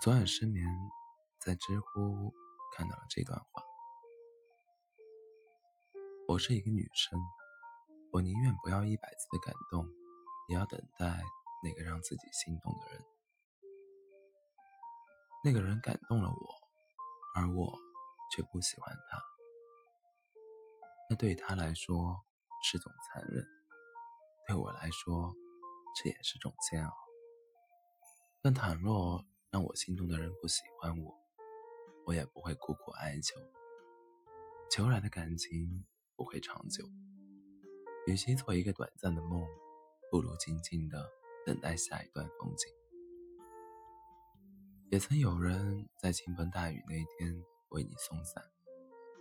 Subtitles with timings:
[0.00, 0.66] 昨晚失眠，
[1.38, 2.32] 在知乎
[2.72, 3.62] 看到了这段话：
[6.26, 7.20] 我是一个女生，
[8.10, 9.86] 我宁愿不要一百次的感动，
[10.48, 11.22] 也要等待
[11.62, 13.04] 那个让自己心动的人。
[15.44, 16.46] 那个人感动了我，
[17.34, 17.78] 而我
[18.34, 19.22] 却不喜欢他，
[21.10, 22.24] 那对他来说
[22.62, 23.46] 是种残忍，
[24.46, 25.30] 对我来说
[25.94, 26.96] 这也是种煎熬。
[28.40, 29.22] 但倘若……
[29.50, 31.12] 让我心动的人不喜欢我，
[32.06, 33.34] 我也不会苦苦哀求。
[34.70, 36.88] 求来的感情不会长久。
[38.06, 39.44] 与其做一个短暂的梦，
[40.08, 41.10] 不如静静的
[41.44, 42.72] 等待下一段风景。
[44.90, 48.44] 也曾有人在倾盆大雨那天为你送伞，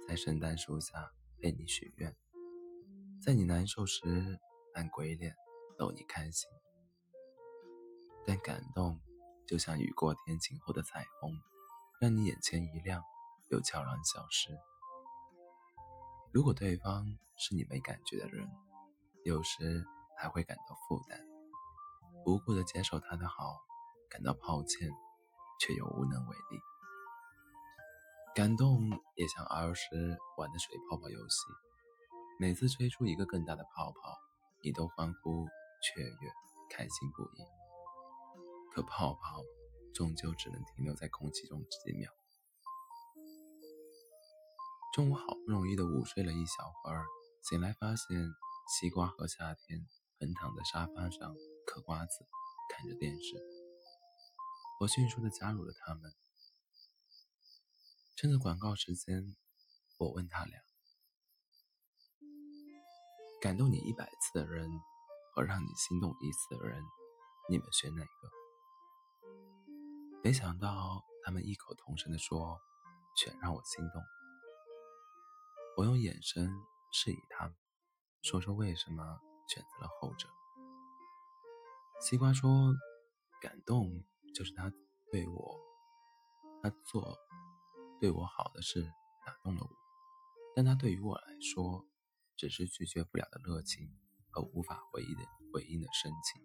[0.08, 1.12] 在圣诞树下
[1.42, 2.16] 为你许愿，
[3.20, 4.40] 在你难受时
[4.74, 5.36] 扮鬼脸
[5.76, 6.48] 逗你开心。
[8.28, 9.00] 但感动。
[9.50, 11.34] 就像雨过天晴后的彩虹，
[12.00, 13.04] 让你眼前一亮，
[13.50, 14.56] 又悄然消失。
[16.32, 18.48] 如果对方是你没感觉的人，
[19.24, 19.84] 有时
[20.16, 21.20] 还会感到负担，
[22.28, 23.58] 无故的接受他的好，
[24.08, 24.88] 感到抱歉，
[25.60, 26.60] 却又无能为力。
[28.36, 31.48] 感动也像儿时玩的水泡泡游戏，
[32.40, 34.16] 每次吹出一个更大的泡泡，
[34.62, 35.48] 你都欢呼
[35.82, 36.32] 雀跃，
[36.70, 37.59] 开心不已。
[38.74, 39.44] 可泡泡
[39.94, 42.12] 终究只能停留在空气中几秒。
[44.94, 47.06] 中午好不容易的午睡了一小会儿，
[47.44, 48.08] 醒来发现
[48.68, 49.88] 西瓜和夏天
[50.20, 52.26] 横躺在沙发上嗑瓜子，
[52.70, 53.36] 看着电视。
[54.80, 56.12] 我迅速的加入了他们。
[58.16, 59.36] 趁着广告时间，
[59.98, 60.60] 我问他俩：
[63.42, 64.70] 感动你一百次的人
[65.34, 66.84] 和让你心动一次的人，
[67.50, 68.39] 你们选哪个？
[70.22, 72.60] 没想到他们异口同声地说
[73.16, 74.02] ：“全让我心动。”
[75.78, 76.52] 我用眼神
[76.92, 77.56] 示意他们，
[78.22, 79.02] 说说为什么
[79.48, 80.28] 选择了后者。
[82.02, 82.74] 西瓜说
[83.42, 84.04] ：“感动
[84.36, 84.70] 就是他
[85.10, 85.58] 对我，
[86.62, 87.18] 他做
[88.02, 88.92] 对我好的事
[89.26, 89.70] 打动了我，
[90.54, 91.86] 但他对于我来说，
[92.36, 93.90] 只是拒绝不了的热情
[94.32, 96.42] 和无法回应的回应的深情。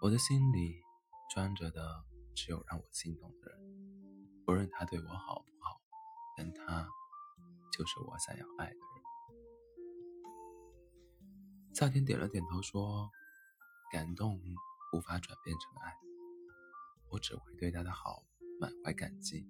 [0.00, 0.82] 我的心里
[1.34, 2.04] 装着的。”
[2.36, 3.58] 只有让我心动的人，
[4.44, 5.80] 不论他对我好不好，
[6.36, 6.86] 但他
[7.72, 8.82] 就是我想要爱的人。
[11.74, 13.10] 夏天点了点头，说
[13.90, 14.38] ：“感动
[14.92, 15.96] 无法转变成爱，
[17.10, 18.22] 我只会对他的好
[18.60, 19.48] 满怀感激，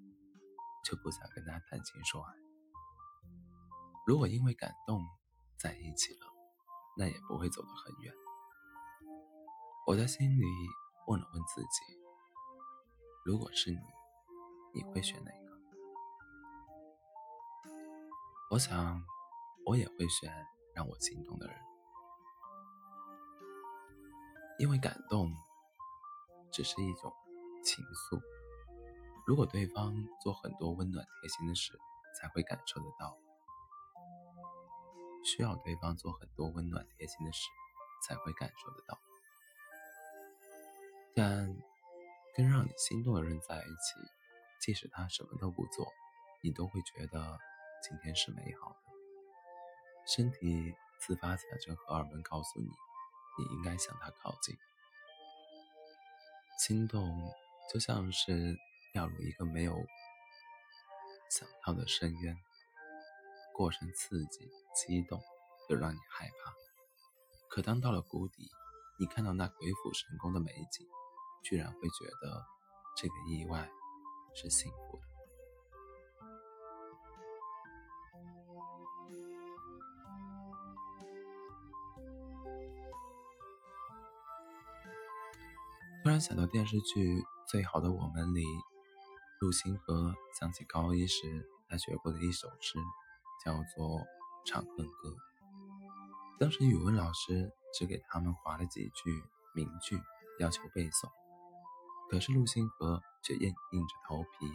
[0.85, 2.35] 就不想跟他谈情说爱。
[4.07, 5.05] 如果因为感动
[5.59, 6.27] 在一起了，
[6.97, 8.15] 那也不会走得很远。”
[9.89, 10.45] 我在心里
[11.09, 12.06] 问了问自己。
[13.27, 13.81] 如果是你，
[14.73, 15.59] 你会选哪个？
[18.53, 19.03] 我想，
[19.67, 20.33] 我也会选
[20.73, 21.57] 让我心动的人，
[24.61, 25.35] 因为感动
[26.53, 27.13] 只是一种
[27.65, 28.23] 情愫。
[29.27, 31.77] 如果对方做很多温暖贴心的事，
[32.21, 33.19] 才会感受得到；
[35.25, 37.49] 需要对方做很多温暖贴心的事，
[38.07, 38.97] 才会感受得到。
[41.13, 41.57] 但。
[42.37, 43.99] 跟让你心动的人在一起，
[44.61, 45.91] 即使他什么都不做，
[46.43, 47.39] 你都会觉得
[47.83, 48.77] 今天是美好的。
[50.07, 54.55] 身体自发产生荷尔蒙，告诉你你应该向他靠近。
[56.59, 57.11] 心动
[57.73, 58.55] 就像是
[58.93, 59.75] 掉入一个没有
[61.31, 62.37] 想到的深渊，
[63.55, 65.23] 过程刺激、激动，
[65.71, 66.55] 又让你害怕。
[67.49, 68.51] 可当到了谷底，
[68.99, 70.87] 你看到那鬼斧神工的美景。
[71.49, 72.45] 居然会觉得
[72.97, 73.71] 这个意外
[74.35, 75.03] 是幸福的。
[86.03, 88.43] 突然想到电视剧《最好的我们》里，
[89.41, 92.77] 陆星河想起高一时他学过的一首诗，
[93.45, 94.01] 叫做
[94.45, 95.11] 《长恨歌》。
[96.41, 99.23] 当时语文老师只给他们划了几句
[99.55, 100.01] 名句，
[100.41, 101.09] 要求背诵。
[102.09, 104.47] 可是陆星河却硬硬着头皮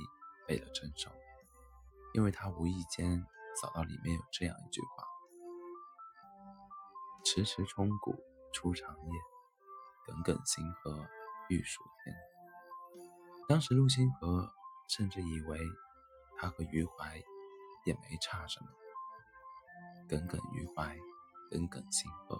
[0.48, 1.12] 背了整首，
[2.14, 3.26] 因为他无意间
[3.62, 5.06] 扫到里面有这样一句话
[7.26, 8.16] ：“迟迟钟谷
[8.54, 9.12] 初长夜，
[10.06, 11.06] 耿耿星河
[11.50, 12.16] 欲曙天。”
[13.50, 14.50] 当时陆星河
[14.88, 15.60] 甚至以为
[16.38, 17.22] 他和余淮
[17.86, 18.70] 也没差什么，
[20.08, 20.98] 耿耿于怀，
[21.50, 22.40] 耿耿星河。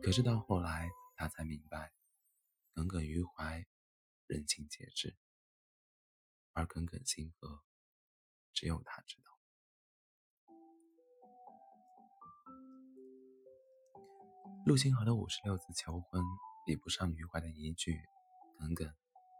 [0.00, 1.90] 可是到后来，他才明白。
[2.74, 3.64] 耿耿于怀，
[4.26, 5.16] 人尽皆知。
[6.52, 7.62] 而耿耿星河，
[8.52, 9.30] 只有他知道。
[14.66, 16.20] 陆星河的五十六次求婚，
[16.66, 17.96] 比不上余淮的一句
[18.58, 18.92] “耿耿，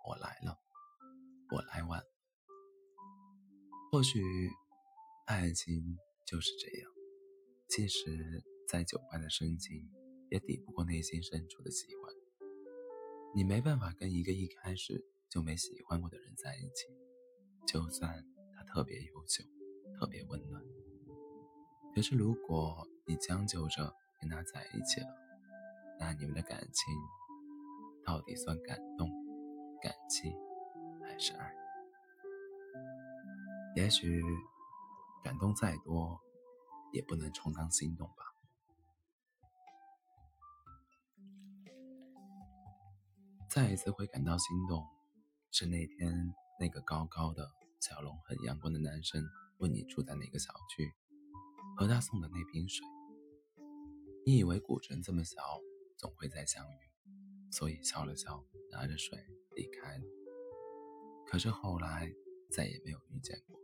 [0.07, 0.61] 我来了，
[1.51, 2.07] 我来晚了”。
[3.91, 4.23] 或许，
[5.27, 6.91] 爱情就是这样，
[7.69, 9.91] 即使再久伴的深情，
[10.31, 12.24] 也抵不过内心深处的喜欢。
[13.37, 16.87] 你没办法跟一个一开始就没喜欢过的人在一起，
[17.67, 19.43] 就算他特别优秀、
[19.99, 20.63] 特别温暖。
[21.93, 25.09] 可是，如果你将就着跟他在一起了，
[25.99, 26.95] 那你们的感情
[28.05, 29.11] 到底算感动、
[29.83, 30.33] 感激，
[31.03, 31.53] 还是爱？
[33.75, 34.23] 也许
[35.25, 36.21] 感动再多，
[36.93, 38.24] 也不能充当心动吧。
[43.55, 44.85] 再一次会感到心动，
[45.53, 47.49] 是那天那个高高的、
[47.79, 49.25] 笑容很阳光的男生
[49.59, 50.93] 问你住在哪个小区，
[51.77, 52.85] 和他送的那瓶水。
[54.27, 55.41] 你以为古城这么小，
[55.97, 59.17] 总会再相遇，所以笑了笑，拿着水
[59.55, 60.05] 离开了。
[61.25, 62.13] 可是后来
[62.51, 63.57] 再也没有遇见过。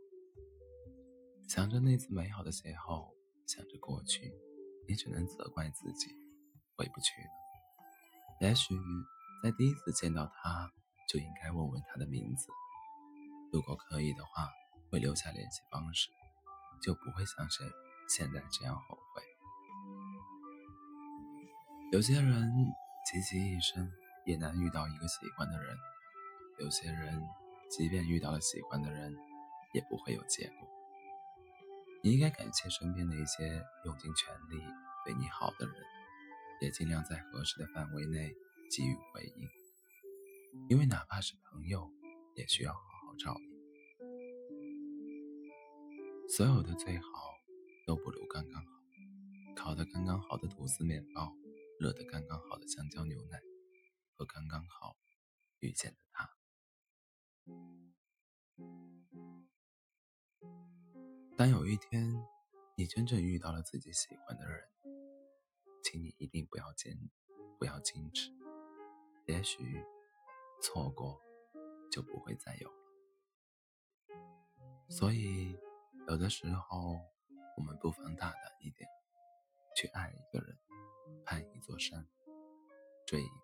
[1.49, 3.13] 想着那次美好的邂逅，
[3.45, 4.33] 想着过去，
[4.87, 6.15] 你只能责怪自己
[6.77, 8.47] 回不去了。
[8.47, 8.73] 也许
[9.41, 10.71] 在第一次见到他，
[11.09, 12.47] 就应该问问他的名字。
[13.51, 14.47] 如果可以的话，
[14.89, 16.09] 会留下联系方式，
[16.81, 17.67] 就不会像现
[18.07, 19.23] 现在这样后悔。
[21.91, 22.53] 有些人
[23.11, 23.91] 积极一生
[24.25, 25.75] 也难遇到一个喜欢的人，
[26.59, 27.21] 有些人
[27.69, 29.17] 即便遇到了喜欢的人，
[29.73, 30.69] 也不会有结果。
[32.03, 34.63] 你应该感谢身边那些用尽全力
[35.03, 35.75] 对你好的人，
[36.61, 38.31] 也尽量在合适的范围内
[38.71, 39.49] 给予回应，
[40.69, 41.91] 因为哪怕是朋友，
[42.35, 43.51] 也需要好好照应。
[46.29, 47.05] 所有的最好
[47.85, 48.71] 都不如刚刚好，
[49.57, 51.35] 烤的刚刚好的吐司面包，
[51.81, 53.41] 热的刚刚好的香蕉牛奶，
[54.15, 54.95] 和刚刚好
[55.59, 56.29] 遇见的他。
[61.35, 62.09] 当有一天
[62.77, 64.63] 你真正遇到了自己喜欢的人，
[65.83, 66.97] 请你一定不要坚，
[67.59, 68.31] 不要矜持。
[69.25, 69.83] 也许
[70.61, 71.19] 错过
[71.91, 72.75] 就不会再有了。
[74.89, 75.57] 所以，
[76.07, 76.99] 有的时候
[77.57, 78.89] 我们不妨大胆一点，
[79.75, 80.57] 去爱一个人，
[81.25, 82.07] 攀一座山，
[83.05, 83.40] 追一。